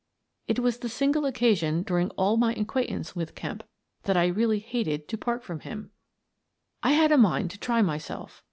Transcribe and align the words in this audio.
It 0.47 0.57
was 0.57 0.79
the 0.79 0.89
single 0.89 1.25
occasion 1.27 1.83
during 1.83 2.09
all 2.17 2.35
my 2.35 2.55
acquaintance 2.55 3.15
with 3.15 3.35
Kemp 3.35 3.63
when 4.05 4.17
I 4.17 4.25
really 4.29 4.57
hated 4.57 5.07
to 5.09 5.15
part 5.15 5.43
from 5.43 5.59
him. 5.59 5.91
I 6.81 6.93
had 6.93 7.11
a 7.11 7.19
mind 7.19 7.51
to 7.51 7.59
try 7.59 7.83
myself. 7.83 8.39